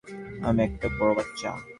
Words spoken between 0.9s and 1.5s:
বড় বাচ্চা।